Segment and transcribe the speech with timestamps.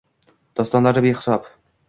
[0.61, 1.47] Dostonlari behisob.